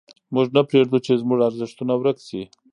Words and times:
موږ 0.33 0.47
نه 0.55 0.61
پرېږدو 0.69 0.97
چې 1.05 1.19
زموږ 1.21 1.39
ارزښتونه 1.47 1.93
ورک 1.97 2.17
سي. 2.27 2.41